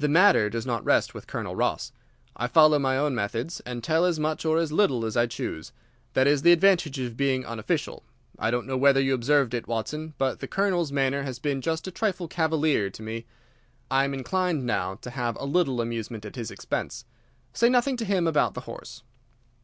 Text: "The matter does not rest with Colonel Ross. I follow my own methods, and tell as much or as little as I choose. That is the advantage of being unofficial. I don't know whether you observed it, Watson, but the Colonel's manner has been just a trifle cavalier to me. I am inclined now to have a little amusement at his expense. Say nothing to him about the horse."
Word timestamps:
"The 0.00 0.08
matter 0.08 0.50
does 0.50 0.66
not 0.66 0.84
rest 0.84 1.14
with 1.14 1.28
Colonel 1.28 1.54
Ross. 1.54 1.92
I 2.36 2.48
follow 2.48 2.76
my 2.80 2.98
own 2.98 3.14
methods, 3.14 3.60
and 3.60 3.84
tell 3.84 4.04
as 4.04 4.18
much 4.18 4.44
or 4.44 4.58
as 4.58 4.72
little 4.72 5.04
as 5.04 5.16
I 5.16 5.26
choose. 5.28 5.70
That 6.14 6.26
is 6.26 6.42
the 6.42 6.50
advantage 6.50 6.98
of 6.98 7.16
being 7.16 7.46
unofficial. 7.46 8.02
I 8.36 8.50
don't 8.50 8.66
know 8.66 8.76
whether 8.76 9.00
you 9.00 9.14
observed 9.14 9.54
it, 9.54 9.68
Watson, 9.68 10.14
but 10.18 10.40
the 10.40 10.48
Colonel's 10.48 10.90
manner 10.90 11.22
has 11.22 11.38
been 11.38 11.60
just 11.60 11.86
a 11.86 11.92
trifle 11.92 12.26
cavalier 12.26 12.90
to 12.90 13.00
me. 13.04 13.26
I 13.92 14.02
am 14.02 14.12
inclined 14.12 14.66
now 14.66 14.96
to 14.96 15.10
have 15.10 15.36
a 15.36 15.44
little 15.46 15.80
amusement 15.80 16.24
at 16.24 16.34
his 16.34 16.50
expense. 16.50 17.04
Say 17.52 17.68
nothing 17.68 17.96
to 17.98 18.04
him 18.04 18.26
about 18.26 18.54
the 18.54 18.62
horse." 18.62 19.04